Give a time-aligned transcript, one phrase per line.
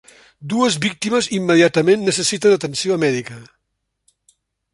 [0.53, 3.39] Dues víctimes immediatament necessiten atenció mèdica.